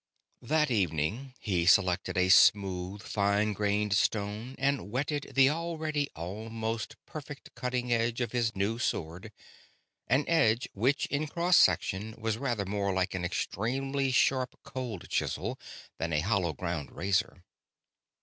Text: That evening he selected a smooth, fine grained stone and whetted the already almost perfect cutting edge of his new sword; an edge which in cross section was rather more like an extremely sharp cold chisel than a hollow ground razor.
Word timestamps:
That 0.41 0.71
evening 0.71 1.35
he 1.39 1.67
selected 1.67 2.17
a 2.17 2.29
smooth, 2.29 3.03
fine 3.03 3.53
grained 3.53 3.95
stone 3.95 4.55
and 4.57 4.89
whetted 4.89 5.33
the 5.35 5.51
already 5.51 6.09
almost 6.15 6.95
perfect 7.05 7.53
cutting 7.53 7.93
edge 7.93 8.19
of 8.19 8.31
his 8.31 8.55
new 8.55 8.79
sword; 8.79 9.31
an 10.07 10.27
edge 10.27 10.67
which 10.73 11.05
in 11.05 11.27
cross 11.27 11.57
section 11.57 12.15
was 12.17 12.39
rather 12.39 12.65
more 12.65 12.91
like 12.91 13.13
an 13.13 13.23
extremely 13.23 14.09
sharp 14.09 14.55
cold 14.63 15.07
chisel 15.07 15.59
than 15.99 16.13
a 16.13 16.21
hollow 16.21 16.53
ground 16.53 16.91
razor. 16.91 17.43